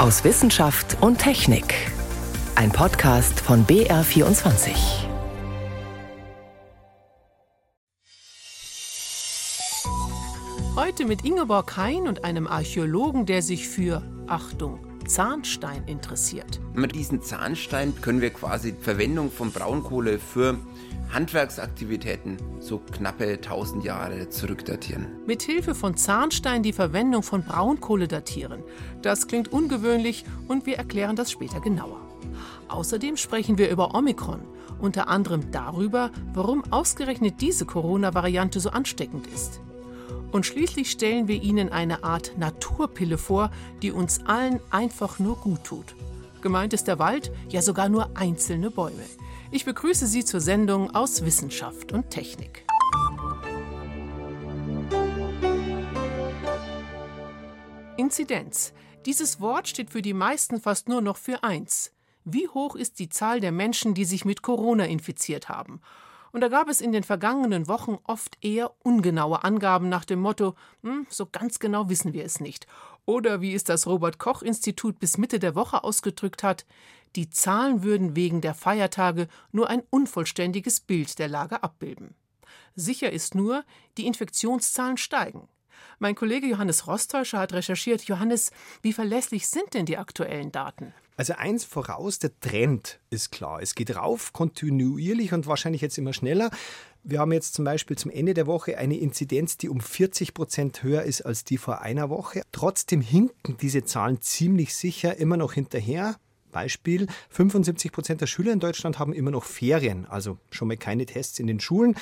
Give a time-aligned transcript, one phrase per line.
[0.00, 1.74] aus Wissenschaft und Technik.
[2.54, 4.70] Ein Podcast von BR24.
[10.74, 16.60] Heute mit Ingeborg Hein und einem Archäologen, der sich für, Achtung, Zahnstein interessiert.
[16.72, 20.56] Mit diesem Zahnstein können wir quasi Verwendung von Braunkohle für
[21.12, 25.08] Handwerksaktivitäten so knappe 1000 Jahre zurückdatieren.
[25.26, 28.62] Mit Hilfe von Zahnstein die Verwendung von Braunkohle datieren.
[29.02, 32.00] Das klingt ungewöhnlich und wir erklären das später genauer.
[32.68, 34.42] Außerdem sprechen wir über Omikron,
[34.78, 39.60] unter anderem darüber, warum ausgerechnet diese Corona-Variante so ansteckend ist.
[40.32, 43.50] Und schließlich stellen wir Ihnen eine Art Naturpille vor,
[43.82, 45.94] die uns allen einfach nur gut tut.
[46.40, 49.04] Gemeint ist der Wald, ja sogar nur einzelne Bäume.
[49.50, 52.64] Ich begrüße Sie zur Sendung aus Wissenschaft und Technik.
[57.96, 58.72] Inzidenz.
[59.06, 61.92] Dieses Wort steht für die meisten fast nur noch für eins.
[62.24, 65.80] Wie hoch ist die Zahl der Menschen, die sich mit Corona infiziert haben?
[66.32, 70.54] Und da gab es in den vergangenen Wochen oft eher ungenaue Angaben nach dem Motto,
[70.82, 72.66] hm, so ganz genau wissen wir es nicht.
[73.04, 76.66] Oder wie es das Robert Koch Institut bis Mitte der Woche ausgedrückt hat,
[77.16, 82.14] die Zahlen würden wegen der Feiertage nur ein unvollständiges Bild der Lage abbilden.
[82.76, 83.64] Sicher ist nur,
[83.96, 85.48] die Infektionszahlen steigen.
[85.98, 88.02] Mein Kollege Johannes Rostäuscher hat recherchiert.
[88.04, 90.94] Johannes, wie verlässlich sind denn die aktuellen Daten?
[91.20, 93.60] Also eins voraus, der Trend ist klar.
[93.60, 96.48] Es geht rauf, kontinuierlich und wahrscheinlich jetzt immer schneller.
[97.02, 100.82] Wir haben jetzt zum Beispiel zum Ende der Woche eine Inzidenz, die um 40 Prozent
[100.82, 102.40] höher ist als die vor einer Woche.
[102.52, 106.16] Trotzdem hinken diese Zahlen ziemlich sicher immer noch hinterher.
[106.52, 111.04] Beispiel, 75 Prozent der Schüler in Deutschland haben immer noch Ferien, also schon mal keine
[111.04, 111.96] Tests in den Schulen.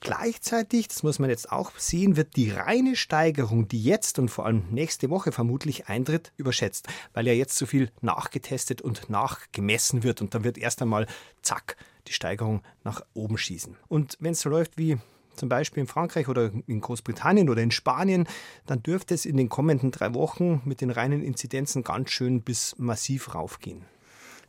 [0.00, 4.46] Gleichzeitig, das muss man jetzt auch sehen, wird die reine Steigerung, die jetzt und vor
[4.46, 10.22] allem nächste Woche vermutlich eintritt, überschätzt, weil ja jetzt so viel nachgetestet und nachgemessen wird
[10.22, 11.06] und dann wird erst einmal,
[11.42, 11.76] zack,
[12.08, 13.76] die Steigerung nach oben schießen.
[13.88, 14.96] Und wenn es so läuft wie
[15.36, 18.26] zum Beispiel in Frankreich oder in Großbritannien oder in Spanien,
[18.66, 22.74] dann dürfte es in den kommenden drei Wochen mit den reinen Inzidenzen ganz schön bis
[22.78, 23.84] massiv raufgehen.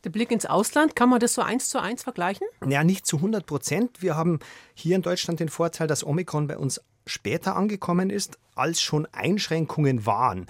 [0.04, 2.46] Der Blick ins Ausland, kann man das so eins zu eins vergleichen?
[2.66, 4.02] Ja, nicht zu 100 Prozent.
[4.02, 4.40] Wir haben
[4.74, 10.04] hier in Deutschland den Vorteil, dass Omikron bei uns später angekommen ist, als schon Einschränkungen
[10.04, 10.46] waren.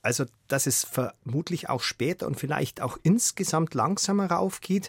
[0.00, 4.88] Also, dass es vermutlich auch später und vielleicht auch insgesamt langsamer raufgeht,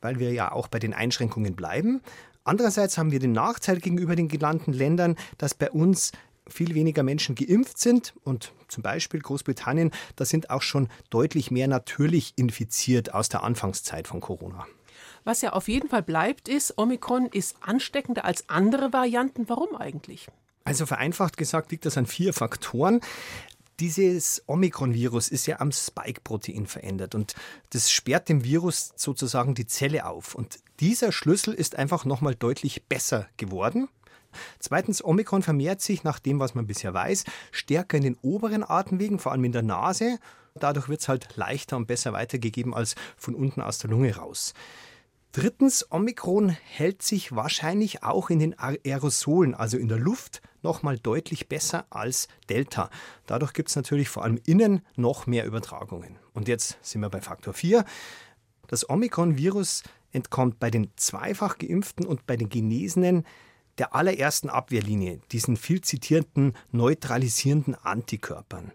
[0.00, 2.00] weil wir ja auch bei den Einschränkungen bleiben.
[2.44, 6.12] Andererseits haben wir den Nachteil gegenüber den genannten Ländern, dass bei uns
[6.48, 11.68] viel weniger Menschen geimpft sind und zum Beispiel Großbritannien, da sind auch schon deutlich mehr
[11.68, 14.66] natürlich infiziert aus der Anfangszeit von Corona.
[15.24, 19.48] Was ja auf jeden Fall bleibt, ist, Omikron ist ansteckender als andere Varianten.
[19.48, 20.28] Warum eigentlich?
[20.64, 23.00] Also vereinfacht gesagt liegt das an vier Faktoren.
[23.80, 27.34] Dieses Omikron-Virus ist ja am Spike-Protein verändert und
[27.70, 30.34] das sperrt dem Virus sozusagen die Zelle auf.
[30.34, 33.88] Und dieser Schlüssel ist einfach nochmal deutlich besser geworden.
[34.58, 39.18] Zweitens, Omikron vermehrt sich nach dem, was man bisher weiß, stärker in den oberen Atemwegen,
[39.18, 40.18] vor allem in der Nase.
[40.54, 44.54] Dadurch wird es halt leichter und besser weitergegeben als von unten aus der Lunge raus.
[45.32, 51.48] Drittens, Omikron hält sich wahrscheinlich auch in den Aerosolen, also in der Luft, nochmal deutlich
[51.48, 52.90] besser als Delta.
[53.26, 56.18] Dadurch gibt es natürlich vor allem innen noch mehr Übertragungen.
[56.32, 57.84] Und jetzt sind wir bei Faktor 4.
[58.68, 63.24] Das Omikron-Virus entkommt bei den zweifach geimpften und bei den Genesenen
[63.78, 68.72] der allerersten Abwehrlinie, diesen viel zitierten neutralisierenden Antikörpern.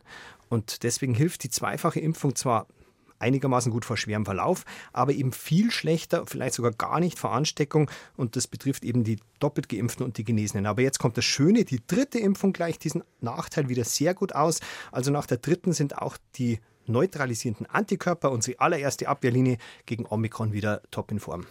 [0.49, 2.67] Und deswegen hilft die zweifache Impfung zwar
[3.23, 7.89] einigermaßen gut vor schwerem Verlauf, aber eben viel schlechter, vielleicht sogar gar nicht vor Ansteckung.
[8.17, 10.65] Und das betrifft eben die doppelt geimpften und die Genesenen.
[10.65, 14.59] Aber jetzt kommt das Schöne, die dritte Impfung gleicht diesen Nachteil wieder sehr gut aus.
[14.91, 20.81] Also nach der dritten sind auch die neutralisierenden Antikörper, unsere allererste Abwehrlinie gegen Omikron, wieder
[20.91, 21.45] top in Form.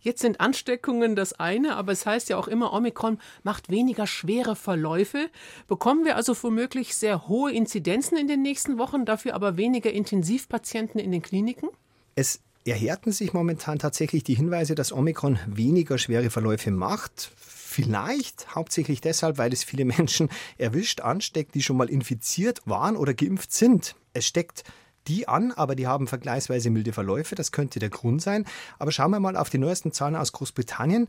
[0.00, 4.56] Jetzt sind Ansteckungen das eine, aber es heißt ja auch immer, Omikron macht weniger schwere
[4.56, 5.28] Verläufe.
[5.68, 10.98] Bekommen wir also womöglich sehr hohe Inzidenzen in den nächsten Wochen, dafür aber weniger Intensivpatienten
[11.00, 11.68] in den Kliniken?
[12.14, 17.30] Es erhärten sich momentan tatsächlich die Hinweise, dass Omikron weniger schwere Verläufe macht.
[17.36, 20.28] Vielleicht hauptsächlich deshalb, weil es viele Menschen
[20.58, 23.94] erwischt, ansteckt, die schon mal infiziert waren oder geimpft sind.
[24.12, 24.64] Es steckt
[25.10, 27.34] die an, aber die haben vergleichsweise milde Verläufe.
[27.34, 28.46] Das könnte der Grund sein.
[28.78, 31.08] Aber schauen wir mal auf die neuesten Zahlen aus Großbritannien.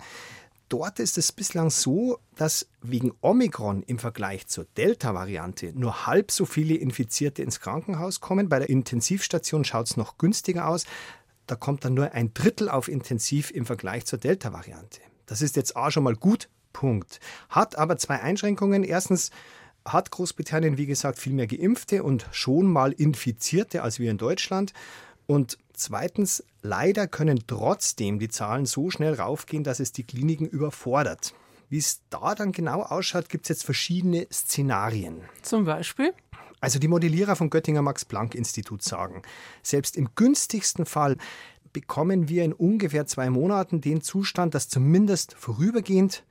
[0.69, 6.45] Dort ist es bislang so, dass wegen Omikron im Vergleich zur Delta-Variante nur halb so
[6.45, 8.49] viele Infizierte ins Krankenhaus kommen.
[8.49, 10.85] Bei der Intensivstation schaut es noch günstiger aus.
[11.45, 15.01] Da kommt dann nur ein Drittel auf Intensiv im Vergleich zur Delta-Variante.
[15.27, 17.19] Das ist jetzt auch schon mal gut, Punkt.
[17.49, 18.83] Hat aber zwei Einschränkungen.
[18.83, 19.29] Erstens,
[19.85, 24.73] hat Großbritannien, wie gesagt, viel mehr Geimpfte und schon mal Infizierte als wir in Deutschland.
[25.27, 31.33] Und zweitens, leider können trotzdem die Zahlen so schnell raufgehen, dass es die Kliniken überfordert.
[31.69, 35.21] Wie es da dann genau ausschaut, gibt es jetzt verschiedene Szenarien.
[35.41, 36.13] Zum Beispiel?
[36.59, 39.23] Also die Modellierer vom Göttinger Max-Planck-Institut sagen,
[39.63, 41.17] selbst im günstigsten Fall
[41.73, 46.23] bekommen wir in ungefähr zwei Monaten den Zustand, dass zumindest vorübergehend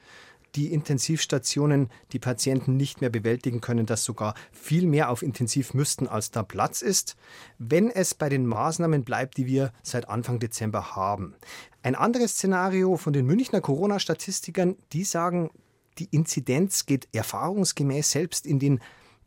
[0.55, 6.07] die Intensivstationen die Patienten nicht mehr bewältigen können, dass sogar viel mehr auf Intensiv müssten,
[6.07, 7.17] als da Platz ist,
[7.59, 11.35] wenn es bei den Maßnahmen bleibt, die wir seit Anfang Dezember haben.
[11.83, 15.51] Ein anderes Szenario von den Münchner Corona-Statistikern, die sagen,
[15.99, 18.81] die Inzidenz geht erfahrungsgemäß selbst in den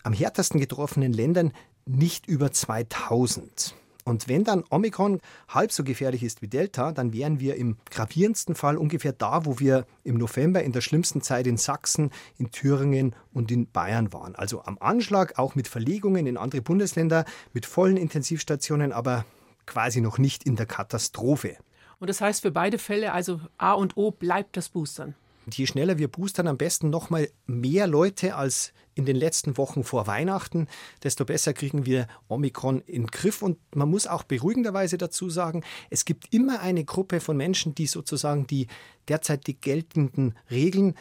[0.04, 1.54] am härtesten getroffenen Ländern
[1.86, 3.76] nicht über 2000.
[4.04, 8.56] Und wenn dann Omikron halb so gefährlich ist wie Delta, dann wären wir im gravierendsten
[8.56, 13.16] Fall ungefähr da, wo wir im November in der schlimmsten Zeit in Sachsen, in Thüringen
[13.34, 14.36] und in Bayern waren.
[14.36, 19.26] Also am Anschlag, auch mit Verlegungen in andere Bundesländer, mit vollen Intensivstationen, aber
[19.66, 21.58] quasi noch nicht in der Katastrophe.
[22.00, 25.16] Und das heißt für beide Fälle, also A und O bleibt das Boostern.
[25.52, 29.84] Je schneller wir boostern, am besten noch mal mehr Leute als in den letzten Wochen
[29.84, 30.68] vor Weihnachten,
[31.04, 33.42] desto besser kriegen wir Omikron in den Griff.
[33.42, 37.88] Und man muss auch beruhigenderweise dazu sagen, es gibt immer eine Gruppe von Menschen, die
[37.88, 38.68] sozusagen die
[39.08, 40.96] derzeit die geltenden Regeln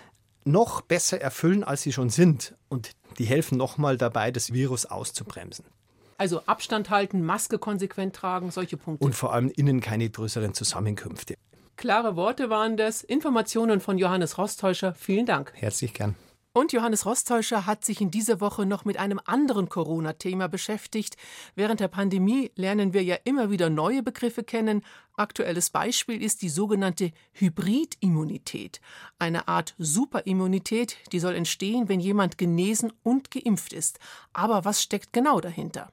[0.45, 2.55] noch besser erfüllen, als sie schon sind.
[2.69, 5.65] Und die helfen nochmal dabei, das Virus auszubremsen.
[6.19, 9.05] Also Abstand halten, Maske konsequent tragen, solche Punkte.
[9.05, 11.37] Und vor allem innen keine größeren Zusammenkünfte.
[11.77, 13.03] Klare Worte waren das.
[13.03, 14.95] Informationen von Johannes Rostäuscher.
[14.95, 15.53] Vielen Dank.
[15.55, 16.15] Herzlich gern.
[16.55, 21.17] Und Johannes Rostäuscher hat sich in dieser Woche noch mit einem anderen Corona-Thema beschäftigt.
[21.55, 24.83] Während der Pandemie lernen wir ja immer wieder neue Begriffe kennen.
[25.17, 28.83] Aktuelles Beispiel ist die sogenannte Hybridimmunität,
[29.19, 33.99] eine Art Superimmunität, die soll entstehen, wenn jemand genesen und geimpft ist.
[34.35, 35.91] Aber was steckt genau dahinter?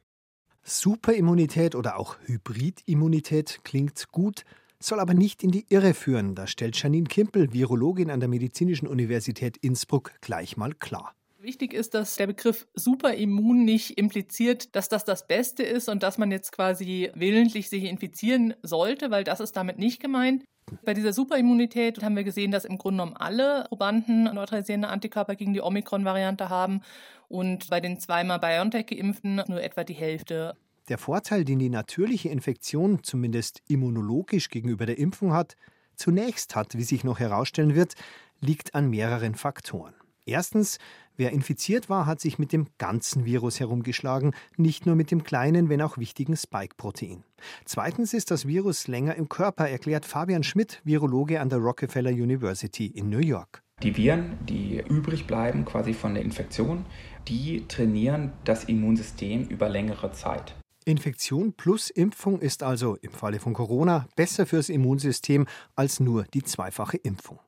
[0.64, 4.44] Superimmunität oder auch Hybridimmunität klingt gut,
[4.81, 6.36] soll aber nicht in die Irre führen.
[6.36, 11.14] Das stellt Janine Kimpel, Virologin an der Medizinischen Universität Innsbruck, gleich mal klar.
[11.42, 16.18] Wichtig ist, dass der Begriff Superimmun nicht impliziert, dass das das Beste ist und dass
[16.18, 20.44] man jetzt quasi willentlich sich infizieren sollte, weil das ist damit nicht gemeint.
[20.84, 25.54] Bei dieser Superimmunität haben wir gesehen, dass im Grunde genommen alle Probanden neutralisierende Antikörper gegen
[25.54, 26.82] die Omikron-Variante haben
[27.30, 30.58] und bei den zweimal BioNTech-Geimpften nur etwa die Hälfte.
[30.89, 35.56] Der Vorteil, den die natürliche Infektion zumindest immunologisch gegenüber der Impfung hat,
[35.95, 37.94] zunächst hat, wie sich noch herausstellen wird,
[38.41, 39.94] liegt an mehreren Faktoren.
[40.25, 40.80] Erstens,
[41.15, 45.69] wer infiziert war, hat sich mit dem ganzen Virus herumgeschlagen, nicht nur mit dem kleinen,
[45.69, 47.24] wenn auch wichtigen Spike-Protein.
[47.65, 52.88] Zweitens ist das Virus länger im Körper, erklärt Fabian Schmidt, Virologe an der Rockefeller University
[52.88, 53.62] in New York.
[53.81, 56.86] Die Viren, die übrig bleiben quasi von der Infektion,
[57.27, 60.59] die trainieren das Immunsystem über längere Zeit.
[60.89, 66.44] Infektion plus Impfung ist also im Falle von Corona besser fürs Immunsystem als nur die
[66.44, 67.39] zweifache Impfung.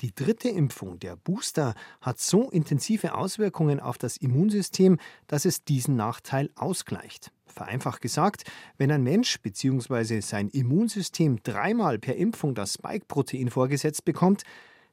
[0.00, 4.98] Die dritte Impfung, der Booster, hat so intensive Auswirkungen auf das Immunsystem,
[5.28, 7.30] dass es diesen Nachteil ausgleicht.
[7.46, 10.20] Vereinfacht gesagt, wenn ein Mensch bzw.
[10.20, 14.42] sein Immunsystem dreimal per Impfung das Spike-Protein vorgesetzt bekommt,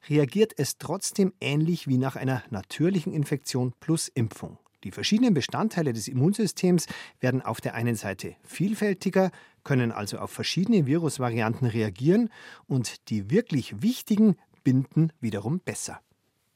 [0.08, 4.60] reagiert es trotzdem ähnlich wie nach einer natürlichen Infektion plus Impfung.
[4.84, 6.88] Die verschiedenen Bestandteile des Immunsystems
[7.20, 9.32] werden auf der einen Seite vielfältiger,
[9.64, 12.30] können also auf verschiedene Virusvarianten reagieren
[12.68, 16.00] und die wirklich wichtigen binden wiederum besser.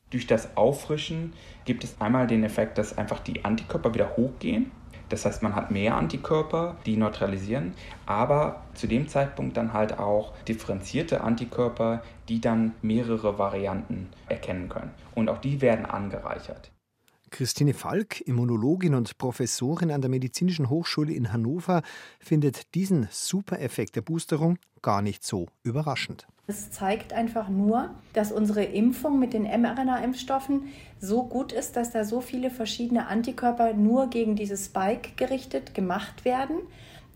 [0.09, 1.33] Durch das Auffrischen
[1.65, 4.71] gibt es einmal den Effekt, dass einfach die Antikörper wieder hochgehen.
[5.09, 7.73] Das heißt, man hat mehr Antikörper, die neutralisieren,
[8.05, 14.91] aber zu dem Zeitpunkt dann halt auch differenzierte Antikörper, die dann mehrere Varianten erkennen können.
[15.13, 16.71] Und auch die werden angereichert.
[17.33, 21.81] Christine Falk, Immunologin und Professorin an der Medizinischen Hochschule in Hannover,
[22.19, 26.27] findet diesen Supereffekt der Boosterung gar nicht so überraschend.
[26.45, 30.67] Es zeigt einfach nur, dass unsere Impfung mit den mRNA-Impfstoffen
[30.99, 36.25] so gut ist, dass da so viele verschiedene Antikörper nur gegen dieses Spike gerichtet gemacht
[36.25, 36.57] werden,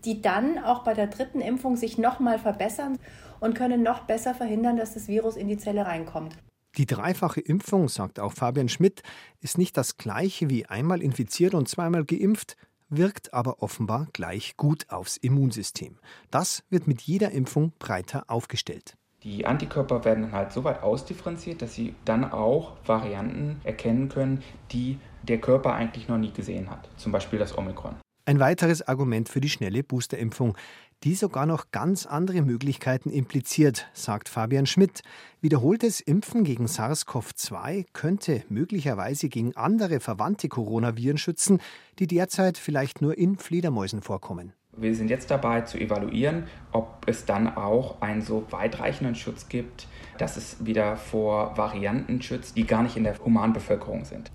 [0.04, 2.98] die dann auch bei der dritten Impfung sich nochmal verbessern
[3.38, 6.36] und können noch besser verhindern, dass das Virus in die Zelle reinkommt.
[6.78, 9.02] Die dreifache Impfung, sagt auch Fabian Schmidt,
[9.40, 12.56] ist nicht das gleiche wie einmal infiziert und zweimal geimpft,
[12.88, 15.98] wirkt aber offenbar gleich gut aufs Immunsystem.
[16.30, 18.94] Das wird mit jeder Impfung breiter aufgestellt.
[19.24, 24.44] Die Antikörper werden dann halt so weit ausdifferenziert, dass sie dann auch Varianten erkennen können,
[24.70, 26.88] die der Körper eigentlich noch nie gesehen hat.
[26.96, 27.96] Zum Beispiel das Omikron.
[28.24, 30.56] Ein weiteres Argument für die schnelle Boosterimpfung,
[31.04, 35.02] die sogar noch ganz andere Möglichkeiten impliziert, sagt Fabian Schmidt.
[35.40, 41.60] Wiederholtes Impfen gegen SARS-CoV-2 könnte möglicherweise gegen andere verwandte Coronaviren schützen,
[41.98, 44.52] die derzeit vielleicht nur in Fledermäusen vorkommen.
[44.76, 49.88] Wir sind jetzt dabei zu evaluieren, ob es dann auch einen so weitreichenden Schutz gibt,
[50.18, 54.30] dass es wieder vor Varianten schützt, die gar nicht in der Humanbevölkerung sind.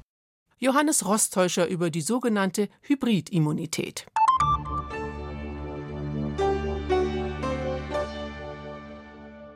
[0.60, 4.06] Johannes Rostäuscher über die sogenannte Hybridimmunität.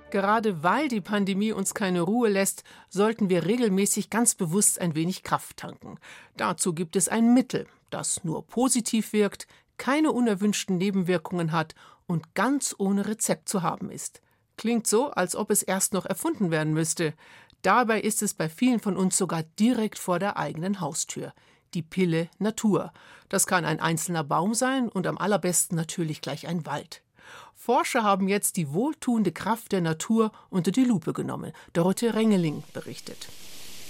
[0.10, 5.24] Gerade weil die Pandemie uns keine Ruhe lässt, sollten wir regelmäßig ganz bewusst ein wenig
[5.24, 6.00] Kraft tanken.
[6.38, 9.48] Dazu gibt es ein Mittel, das nur positiv wirkt,
[9.78, 11.76] keine unerwünschten Nebenwirkungen hat
[12.08, 14.22] und ganz ohne Rezept zu haben ist.
[14.56, 17.14] Klingt so, als ob es erst noch erfunden werden müsste.
[17.62, 21.34] Dabei ist es bei vielen von uns sogar direkt vor der eigenen Haustür.
[21.74, 22.94] Die Pille Natur.
[23.28, 27.04] Das kann ein einzelner Baum sein und am allerbesten natürlich gleich ein Wald.
[27.56, 31.52] Forscher haben jetzt die wohltuende Kraft der Natur unter die Lupe genommen.
[31.74, 33.28] Dorothee Rengeling berichtet.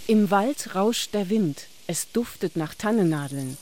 [0.08, 3.58] Im Wald rauscht der Wind, es duftet nach Tannennadeln.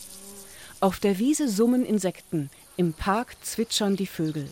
[0.79, 4.49] Auf der Wiese summen Insekten, im Park zwitschern die Vögel.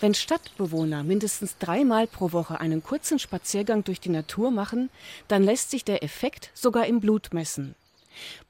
[0.00, 4.90] Wenn Stadtbewohner mindestens dreimal pro Woche einen kurzen Spaziergang durch die Natur machen,
[5.28, 7.74] dann lässt sich der Effekt sogar im Blut messen.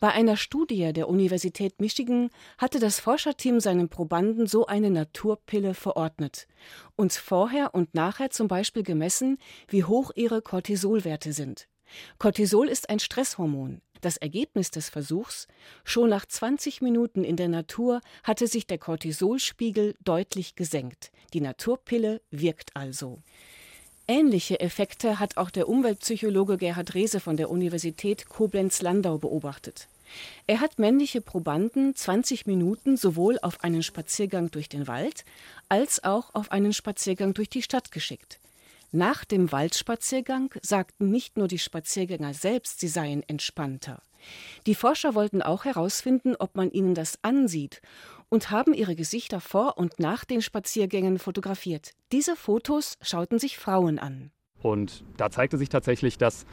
[0.00, 6.46] Bei einer Studie der Universität Michigan hatte das Forscherteam seinen Probanden so eine Naturpille verordnet
[6.96, 11.68] und vorher und nachher zum Beispiel gemessen, wie hoch ihre Cortisolwerte sind.
[12.18, 13.80] Cortisol ist ein Stresshormon.
[14.00, 15.46] Das Ergebnis des Versuchs:
[15.84, 21.10] Schon nach 20 Minuten in der Natur hatte sich der Cortisolspiegel deutlich gesenkt.
[21.32, 23.22] Die Naturpille wirkt also.
[24.08, 29.88] Ähnliche Effekte hat auch der Umweltpsychologe Gerhard Rehse von der Universität Koblenz-Landau beobachtet.
[30.46, 35.24] Er hat männliche Probanden 20 Minuten sowohl auf einen Spaziergang durch den Wald
[35.68, 38.38] als auch auf einen Spaziergang durch die Stadt geschickt.
[38.92, 44.00] Nach dem Waldspaziergang sagten nicht nur die Spaziergänger selbst, sie seien entspannter.
[44.66, 47.82] Die Forscher wollten auch herausfinden, ob man ihnen das ansieht
[48.28, 51.92] und haben ihre Gesichter vor und nach den Spaziergängen fotografiert.
[52.12, 54.30] Diese Fotos schauten sich Frauen an.
[54.62, 56.46] Und da zeigte sich tatsächlich, dass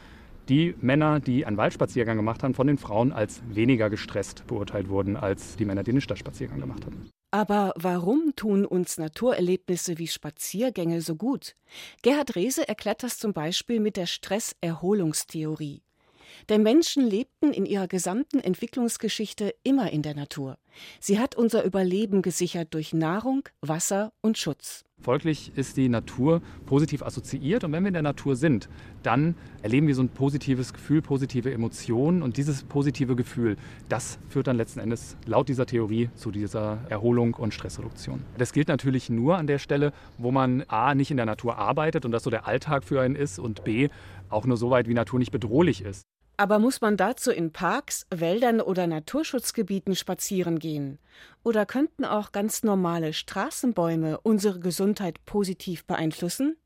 [0.48, 5.16] die Männer, die einen Waldspaziergang gemacht haben, von den Frauen als weniger gestresst beurteilt wurden
[5.16, 7.10] als die Männer, die einen Stadtspaziergang gemacht haben.
[7.30, 11.56] Aber warum tun uns Naturerlebnisse wie Spaziergänge so gut?
[12.02, 15.82] Gerhard Rehse erklärt das zum Beispiel mit der Stresserholungstheorie.
[16.48, 20.58] Denn Menschen lebten in ihrer gesamten Entwicklungsgeschichte immer in der Natur.
[21.00, 24.84] Sie hat unser Überleben gesichert durch Nahrung, Wasser und Schutz.
[25.00, 28.70] Folglich ist die Natur positiv assoziiert und wenn wir in der Natur sind,
[29.02, 33.56] dann erleben wir so ein positives Gefühl, positive Emotionen und dieses positive Gefühl,
[33.88, 38.22] das führt dann letzten Endes laut dieser Theorie zu dieser Erholung und Stressreduktion.
[38.38, 42.06] Das gilt natürlich nur an der Stelle, wo man a nicht in der Natur arbeitet
[42.06, 43.90] und das so der Alltag für einen ist und b
[44.30, 46.06] auch nur so weit wie Natur nicht bedrohlich ist.
[46.36, 50.98] Aber muss man dazu in Parks, Wäldern oder Naturschutzgebieten spazieren gehen?
[51.44, 56.56] Oder könnten auch ganz normale Straßenbäume unsere Gesundheit positiv beeinflussen?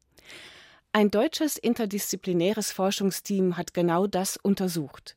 [0.93, 5.17] Ein deutsches interdisziplinäres Forschungsteam hat genau das untersucht.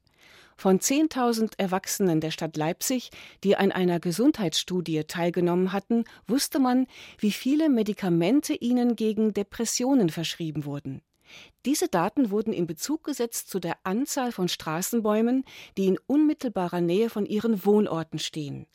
[0.58, 3.10] Von 10.000 Erwachsenen der Stadt Leipzig,
[3.44, 10.66] die an einer Gesundheitsstudie teilgenommen hatten, wusste man, wie viele Medikamente ihnen gegen Depressionen verschrieben
[10.66, 11.02] wurden.
[11.66, 15.44] Diese Daten wurden in Bezug gesetzt zu der Anzahl von Straßenbäumen,
[15.78, 18.68] die in unmittelbarer Nähe von ihren Wohnorten stehen.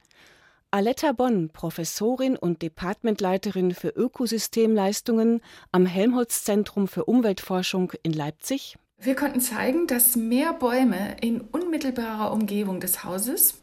[0.70, 5.40] Aletta Bonn, Professorin und Departmentleiterin für Ökosystemleistungen
[5.72, 8.76] am Helmholtz-Zentrum für Umweltforschung in Leipzig.
[8.98, 13.54] Wir konnten zeigen, dass mehr Bäume in unmittelbarer Umgebung des Hauses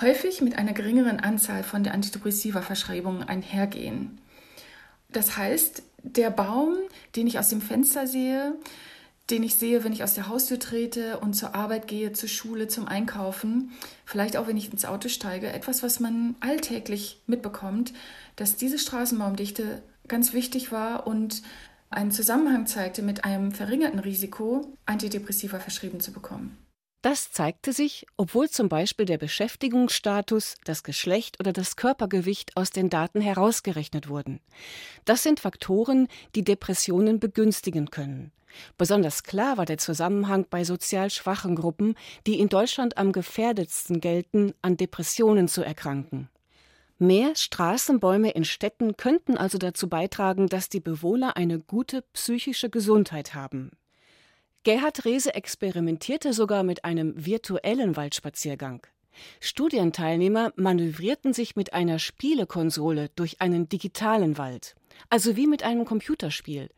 [0.00, 4.18] häufig mit einer geringeren Anzahl von der Antidepressiva-Verschreibungen einhergehen.
[5.16, 6.76] Das heißt, der Baum,
[7.16, 8.54] den ich aus dem Fenster sehe,
[9.30, 12.68] den ich sehe, wenn ich aus der Haustür trete und zur Arbeit gehe, zur Schule,
[12.68, 13.72] zum Einkaufen,
[14.04, 17.94] vielleicht auch wenn ich ins Auto steige, etwas, was man alltäglich mitbekommt,
[18.36, 21.40] dass diese Straßenbaumdichte ganz wichtig war und
[21.88, 26.58] einen Zusammenhang zeigte mit einem verringerten Risiko, Antidepressiva verschrieben zu bekommen.
[27.06, 32.90] Das zeigte sich, obwohl zum Beispiel der Beschäftigungsstatus, das Geschlecht oder das Körpergewicht aus den
[32.90, 34.40] Daten herausgerechnet wurden.
[35.04, 38.32] Das sind Faktoren, die Depressionen begünstigen können.
[38.76, 41.94] Besonders klar war der Zusammenhang bei sozial schwachen Gruppen,
[42.26, 46.28] die in Deutschland am gefährdetsten gelten, an Depressionen zu erkranken.
[46.98, 53.32] Mehr Straßenbäume in Städten könnten also dazu beitragen, dass die Bewohner eine gute psychische Gesundheit
[53.32, 53.70] haben.
[54.66, 58.84] Gerhard Rehse experimentierte sogar mit einem virtuellen Waldspaziergang.
[59.38, 64.74] Studienteilnehmer manövrierten sich mit einer Spielekonsole durch einen digitalen Wald,
[65.08, 66.68] also wie mit einem Computerspiel.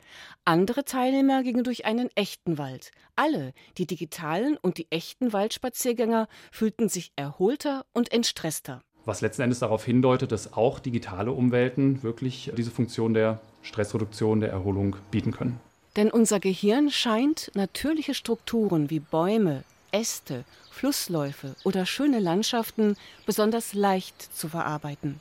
[0.45, 2.90] Andere Teilnehmer gingen durch einen echten Wald.
[3.16, 8.83] Alle, die digitalen und die echten Waldspaziergänger, fühlten sich erholter und entstresster.
[9.07, 14.50] Was letzten Endes darauf hindeutet, dass auch digitale Umwelten wirklich diese Funktion der Stressreduktion, der
[14.50, 15.59] Erholung bieten können.
[15.97, 24.21] Denn unser Gehirn scheint natürliche Strukturen wie Bäume, Äste, Flussläufe oder schöne Landschaften besonders leicht
[24.37, 25.21] zu verarbeiten.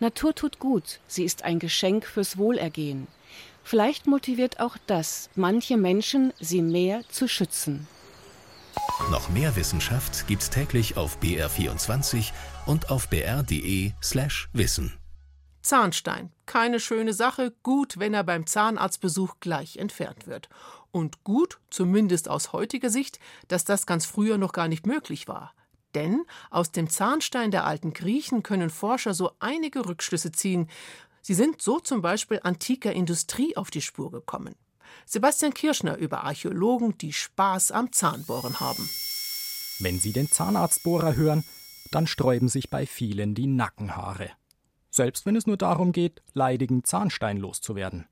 [0.00, 3.06] Natur tut gut, sie ist ein Geschenk fürs Wohlergehen.
[3.62, 7.86] Vielleicht motiviert auch das manche Menschen, sie mehr zu schützen.
[9.10, 12.32] Noch mehr Wissenschaft gibt's täglich auf BR24
[12.66, 14.92] und auf br.de/slash wissen.
[15.64, 16.30] Zahnstein.
[16.46, 20.48] Keine schöne Sache, gut, wenn er beim Zahnarztbesuch gleich entfernt wird.
[20.92, 23.18] Und gut, zumindest aus heutiger Sicht,
[23.48, 25.54] dass das ganz früher noch gar nicht möglich war.
[25.94, 30.68] Denn aus dem Zahnstein der alten Griechen können Forscher so einige Rückschlüsse ziehen.
[31.22, 34.54] Sie sind so zum Beispiel antiker Industrie auf die Spur gekommen.
[35.06, 38.88] Sebastian Kirschner über Archäologen, die Spaß am Zahnbohren haben.
[39.78, 41.44] Wenn Sie den Zahnarztbohrer hören,
[41.90, 44.30] dann sträuben sich bei vielen die Nackenhaare.
[44.94, 48.06] Selbst wenn es nur darum geht, leidigen Zahnstein loszuwerden.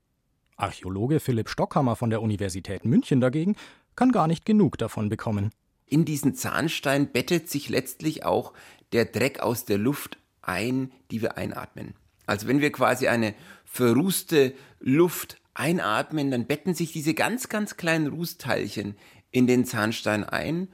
[0.57, 3.55] Archäologe Philipp Stockhammer von der Universität München dagegen
[3.95, 5.51] kann gar nicht genug davon bekommen.
[5.85, 8.51] In diesen Zahnstein bettet sich letztlich auch
[8.91, 11.93] der Dreck aus der Luft ein, die wir einatmen.
[12.25, 18.07] Also wenn wir quasi eine verrußte Luft einatmen, dann betten sich diese ganz, ganz kleinen
[18.07, 18.97] Rußteilchen
[19.31, 20.67] in den Zahnstein ein.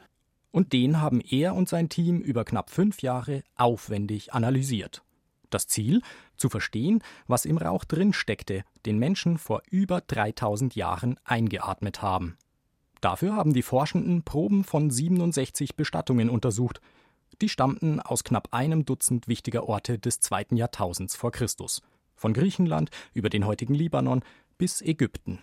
[0.49, 5.03] Und den haben er und sein Team über knapp fünf Jahre aufwendig analysiert.
[5.49, 6.01] Das Ziel?
[6.37, 12.37] Zu verstehen, was im Rauch drin steckte, den Menschen vor über 3000 Jahren eingeatmet haben.
[13.01, 16.81] Dafür haben die Forschenden Proben von 67 Bestattungen untersucht.
[17.41, 21.81] Die stammten aus knapp einem Dutzend wichtiger Orte des zweiten Jahrtausends vor Christus.
[22.15, 24.21] Von Griechenland über den heutigen Libanon
[24.57, 25.39] bis Ägypten.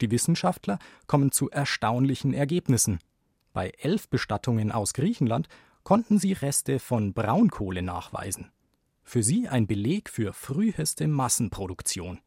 [0.00, 3.00] Die Wissenschaftler kommen zu erstaunlichen Ergebnissen.
[3.52, 5.48] Bei elf Bestattungen aus Griechenland
[5.82, 8.52] konnten sie Reste von Braunkohle nachweisen.
[9.08, 12.18] Für sie ein Beleg für früheste Massenproduktion.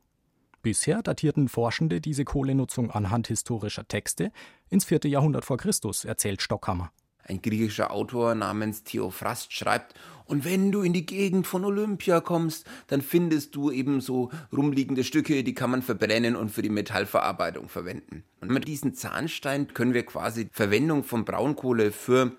[0.61, 4.31] Bisher datierten Forschende diese Kohlenutzung anhand historischer Texte
[4.69, 6.93] ins vierte Jahrhundert vor Christus, erzählt Stockhammer.
[7.23, 12.65] Ein griechischer Autor namens Theophrast schreibt, und wenn du in die Gegend von Olympia kommst,
[12.87, 17.67] dann findest du eben so rumliegende Stücke, die kann man verbrennen und für die Metallverarbeitung
[17.67, 18.23] verwenden.
[18.39, 22.37] Und mit diesem Zahnstein können wir quasi Verwendung von Braunkohle für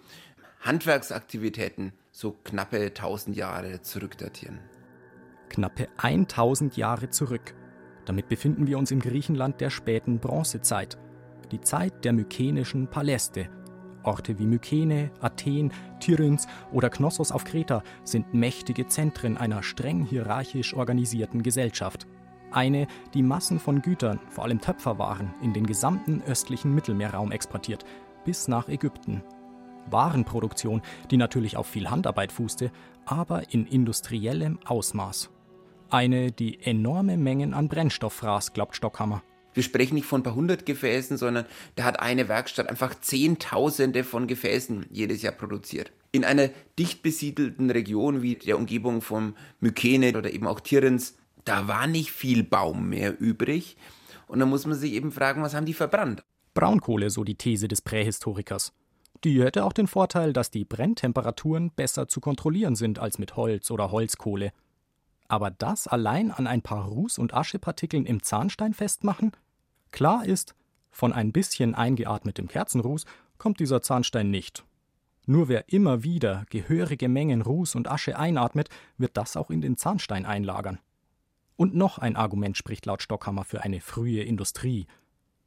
[0.60, 4.58] Handwerksaktivitäten so knappe 1000 Jahre zurückdatieren.
[5.48, 7.54] Knappe 1000 Jahre zurück.
[8.04, 10.98] Damit befinden wir uns im Griechenland der späten Bronzezeit,
[11.50, 13.48] die Zeit der mykenischen Paläste.
[14.02, 20.74] Orte wie Mykene, Athen, Tiryns oder Knossos auf Kreta sind mächtige Zentren einer streng hierarchisch
[20.74, 22.06] organisierten Gesellschaft.
[22.50, 27.84] Eine, die Massen von Gütern, vor allem Töpferwaren, in den gesamten östlichen Mittelmeerraum exportiert,
[28.24, 29.22] bis nach Ägypten
[29.92, 32.70] Warenproduktion, die natürlich auf viel Handarbeit fußte,
[33.04, 35.30] aber in industriellem Ausmaß.
[35.90, 39.22] Eine, die enorme Mengen an Brennstoff fraß, glaubt Stockhammer.
[39.54, 44.04] Wir sprechen nicht von ein paar hundert Gefäßen, sondern da hat eine Werkstatt einfach Zehntausende
[44.04, 45.92] von Gefäßen jedes Jahr produziert.
[46.12, 51.66] In einer dicht besiedelten Region wie der Umgebung von Mykene oder eben auch Tirens, da
[51.66, 53.76] war nicht viel Baum mehr übrig.
[54.28, 56.22] Und da muss man sich eben fragen, was haben die verbrannt?
[56.54, 58.72] Braunkohle, so die These des Prähistorikers.
[59.24, 63.70] Die hätte auch den Vorteil, dass die Brenntemperaturen besser zu kontrollieren sind als mit Holz
[63.70, 64.52] oder Holzkohle.
[65.28, 69.32] Aber das allein an ein paar Ruß- und Aschepartikeln im Zahnstein festmachen?
[69.90, 70.54] Klar ist,
[70.90, 73.04] von ein bisschen eingeatmetem Kerzenruß
[73.38, 74.64] kommt dieser Zahnstein nicht.
[75.26, 79.76] Nur wer immer wieder gehörige Mengen Ruß und Asche einatmet, wird das auch in den
[79.76, 80.80] Zahnstein einlagern.
[81.56, 84.86] Und noch ein Argument spricht laut Stockhammer für eine frühe Industrie,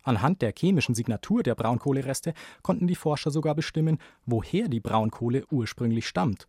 [0.03, 6.07] Anhand der chemischen Signatur der Braunkohlereste konnten die Forscher sogar bestimmen, woher die Braunkohle ursprünglich
[6.07, 6.47] stammt.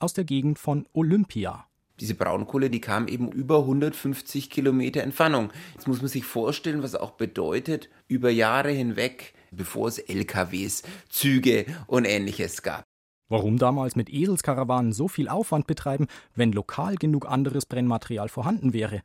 [0.00, 1.64] Aus der Gegend von Olympia.
[2.00, 5.52] Diese Braunkohle, die kam eben über 150 Kilometer Entfernung.
[5.74, 11.66] Jetzt muss man sich vorstellen, was auch bedeutet, über Jahre hinweg, bevor es LKWs, Züge
[11.86, 12.84] und ähnliches gab.
[13.28, 19.02] Warum damals mit Eselskarawanen so viel Aufwand betreiben, wenn lokal genug anderes Brennmaterial vorhanden wäre?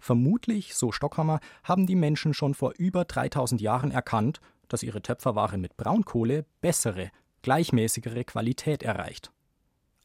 [0.00, 5.58] Vermutlich, so Stockhammer, haben die Menschen schon vor über 3000 Jahren erkannt, dass ihre Töpferware
[5.58, 7.10] mit Braunkohle bessere,
[7.42, 9.30] gleichmäßigere Qualität erreicht.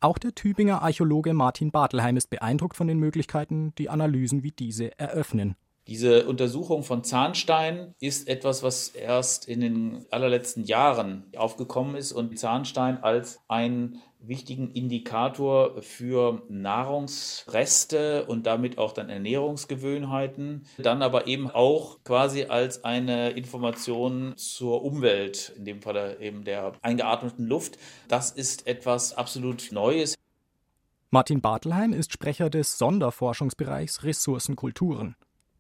[0.02, 5.00] Auch der Tübinger Archäologe Martin Bartelheim ist beeindruckt von den Möglichkeiten, die Analysen wie diese
[5.00, 5.56] eröffnen.
[5.88, 12.40] Diese Untersuchung von Zahnstein ist etwas, was erst in den allerletzten Jahren aufgekommen ist und
[12.40, 20.66] Zahnstein als ein wichtigen Indikator für Nahrungsreste und damit auch dann Ernährungsgewöhnheiten.
[20.80, 26.74] Dann aber eben auch quasi als eine Information zur Umwelt, in dem Fall eben der
[26.82, 27.78] eingeatmeten Luft.
[28.08, 30.16] Das ist etwas absolut Neues.
[31.12, 35.16] Martin Bartelheim ist Sprecher des Sonderforschungsbereichs Ressourcenkulturen.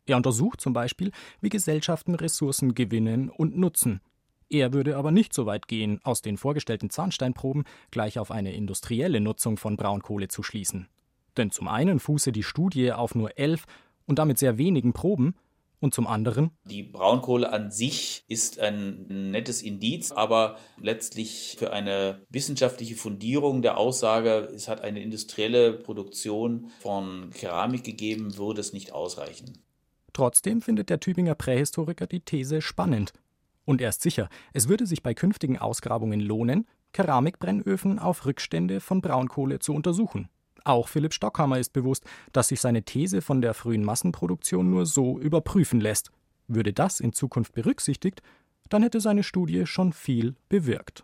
[0.05, 4.01] Er untersucht zum Beispiel, wie Gesellschaften Ressourcen gewinnen und nutzen.
[4.49, 9.19] Er würde aber nicht so weit gehen, aus den vorgestellten Zahnsteinproben gleich auf eine industrielle
[9.19, 10.87] Nutzung von Braunkohle zu schließen.
[11.35, 13.65] Denn zum einen fuße die Studie auf nur elf
[14.05, 15.35] und damit sehr wenigen Proben,
[15.79, 16.51] und zum anderen?
[16.65, 23.77] Die Braunkohle an sich ist ein nettes Indiz, aber letztlich für eine wissenschaftliche Fundierung der
[23.77, 29.64] Aussage, es hat eine industrielle Produktion von Keramik gegeben, würde es nicht ausreichen.
[30.15, 33.12] Trotzdem findet der Tübinger Prähistoriker die These spannend.
[33.65, 39.01] Und er ist sicher, es würde sich bei künftigen Ausgrabungen lohnen, Keramikbrennöfen auf Rückstände von
[39.01, 40.30] Braunkohle zu untersuchen.
[40.63, 45.19] Auch Philipp Stockhammer ist bewusst, dass sich seine These von der frühen Massenproduktion nur so
[45.19, 46.12] überprüfen lässt.
[46.47, 48.21] Würde das in Zukunft berücksichtigt,
[48.69, 51.04] dann hätte seine Studie schon viel bewirkt.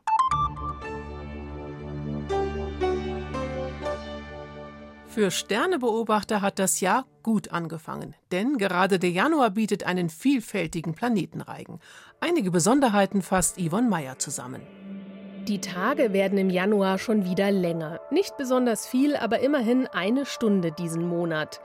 [5.14, 11.82] Für Sternebeobachter hat das Jahr gut angefangen, denn gerade der Januar bietet einen vielfältigen Planetenreigen.
[12.22, 14.62] Einige Besonderheiten fasst Yvonne Meyer zusammen.
[15.50, 18.00] Die Tage werden im Januar schon wieder länger.
[18.10, 21.60] Nicht besonders viel, aber immerhin eine Stunde diesen Monat.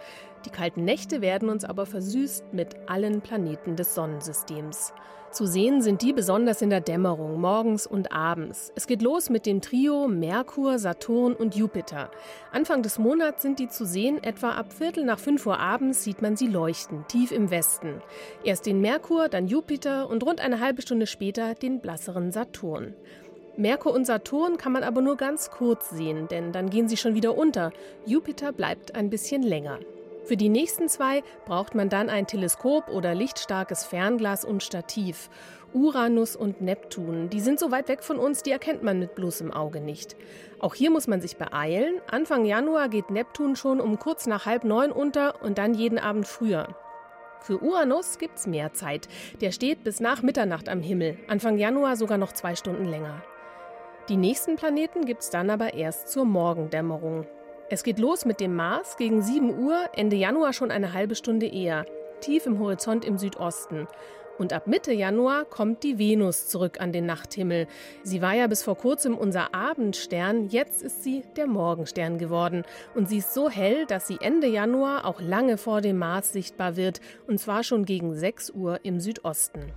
[0.47, 4.93] Die kalten Nächte werden uns aber versüßt mit allen Planeten des Sonnensystems.
[5.33, 8.73] Zu sehen sind die besonders in der Dämmerung, morgens und abends.
[8.77, 12.13] Es geht los mit dem Trio Merkur, Saturn und Jupiter.
[12.53, 16.23] Anfang des Monats sind die zu sehen, etwa ab Viertel nach 5 Uhr abends sieht
[16.23, 18.01] man sie leuchten, tief im Westen.
[18.45, 22.95] Erst den Merkur, dann Jupiter und rund eine halbe Stunde später den blasseren Saturn.
[23.57, 27.15] Merkur und Saturn kann man aber nur ganz kurz sehen, denn dann gehen sie schon
[27.15, 27.73] wieder unter.
[28.07, 29.81] Jupiter bleibt ein bisschen länger.
[30.27, 35.31] Für die nächsten zwei braucht man dann ein Teleskop oder lichtstarkes Fernglas und Stativ.
[35.73, 39.53] Uranus und Neptun, die sind so weit weg von uns, die erkennt man mit bloßem
[39.53, 40.17] Auge nicht.
[40.59, 42.01] Auch hier muss man sich beeilen.
[42.11, 46.27] Anfang Januar geht Neptun schon um kurz nach halb neun unter und dann jeden Abend
[46.27, 46.75] früher.
[47.41, 49.07] Für Uranus gibt's mehr Zeit.
[49.41, 53.23] Der steht bis nach Mitternacht am Himmel, Anfang Januar sogar noch zwei Stunden länger.
[54.09, 57.29] Die nächsten Planeten gibt's dann aber erst zur Morgendämmerung.
[57.69, 61.47] Es geht los mit dem Mars gegen 7 Uhr, Ende Januar schon eine halbe Stunde
[61.47, 61.85] eher,
[62.21, 63.89] tief im Horizont im Südosten.
[64.39, 67.67] Und ab Mitte Januar kommt die Venus zurück an den Nachthimmel.
[68.05, 72.63] Sie war ja bis vor kurzem unser Abendstern, jetzt ist sie der Morgenstern geworden.
[72.95, 76.77] Und sie ist so hell, dass sie Ende Januar auch lange vor dem Mars sichtbar
[76.77, 79.73] wird, und zwar schon gegen 6 Uhr im Südosten.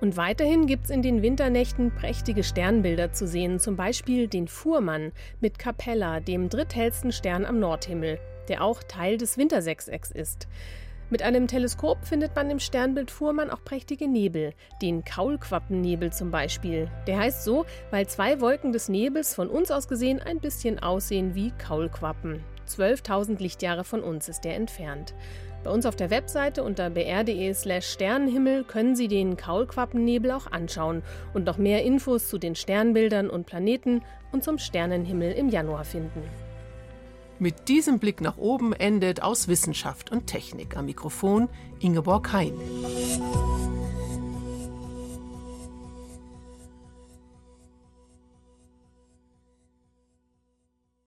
[0.00, 5.12] Und weiterhin gibt es in den Winternächten prächtige Sternbilder zu sehen, zum Beispiel den Fuhrmann
[5.40, 10.48] mit Capella, dem dritthellsten Stern am Nordhimmel, der auch Teil des Wintersechsecks ist.
[11.10, 16.88] Mit einem Teleskop findet man im Sternbild Fuhrmann auch prächtige Nebel, den Kaulquappennebel zum Beispiel.
[17.08, 21.34] Der heißt so, weil zwei Wolken des Nebels von uns aus gesehen ein bisschen aussehen
[21.34, 22.44] wie Kaulquappen.
[22.68, 25.12] 12.000 Lichtjahre von uns ist der entfernt.
[25.62, 31.02] Bei uns auf der Webseite unter br.de/slash Sternenhimmel können Sie den Kaulquappennebel auch anschauen
[31.34, 36.22] und noch mehr Infos zu den Sternbildern und Planeten und zum Sternenhimmel im Januar finden.
[37.38, 41.48] Mit diesem Blick nach oben endet aus Wissenschaft und Technik am Mikrofon
[41.80, 42.52] Ingeborg Hein.